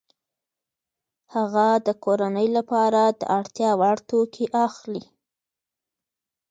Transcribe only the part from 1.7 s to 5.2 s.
د کورنۍ لپاره د اړتیا وړ توکي اخلي